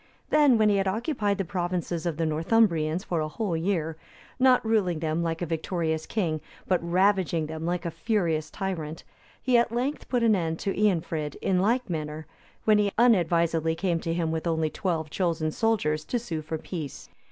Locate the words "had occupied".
0.77-1.37